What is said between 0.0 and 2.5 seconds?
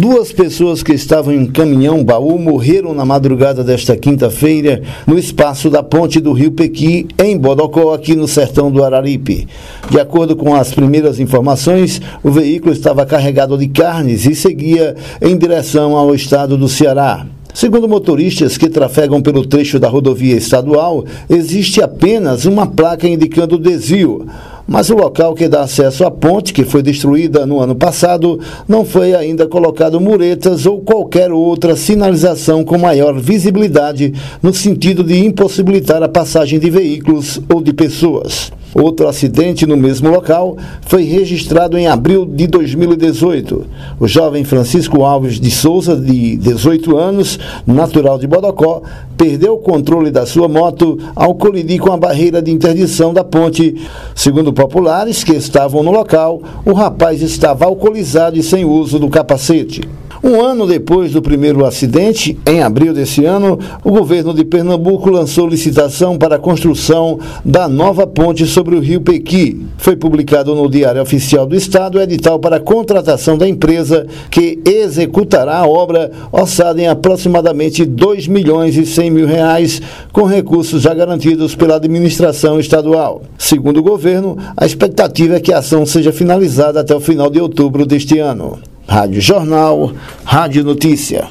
Duas pessoas que estavam em um caminhão baú